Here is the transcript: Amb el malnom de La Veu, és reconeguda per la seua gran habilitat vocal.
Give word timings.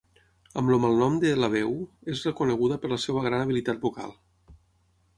Amb 0.61 0.71
el 0.77 0.81
malnom 0.85 1.19
de 1.25 1.33
La 1.41 1.51
Veu, 1.57 1.77
és 2.15 2.25
reconeguda 2.31 2.81
per 2.87 2.93
la 2.97 3.01
seua 3.07 3.27
gran 3.31 3.45
habilitat 3.47 3.89
vocal. 3.89 4.21